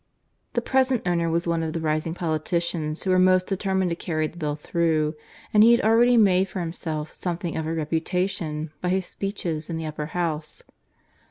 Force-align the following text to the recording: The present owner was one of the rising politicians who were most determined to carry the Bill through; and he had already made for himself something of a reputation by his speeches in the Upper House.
The 0.53 0.63
present 0.63 1.03
owner 1.07 1.29
was 1.29 1.47
one 1.47 1.61
of 1.61 1.73
the 1.73 1.79
rising 1.79 2.15
politicians 2.15 3.03
who 3.03 3.11
were 3.11 3.19
most 3.19 3.45
determined 3.45 3.91
to 3.91 3.95
carry 3.95 4.25
the 4.25 4.35
Bill 4.37 4.55
through; 4.55 5.13
and 5.53 5.63
he 5.63 5.73
had 5.73 5.81
already 5.81 6.17
made 6.17 6.47
for 6.47 6.59
himself 6.59 7.13
something 7.13 7.55
of 7.55 7.67
a 7.67 7.73
reputation 7.75 8.71
by 8.81 8.89
his 8.89 9.05
speeches 9.05 9.69
in 9.69 9.77
the 9.77 9.85
Upper 9.85 10.07
House. 10.07 10.63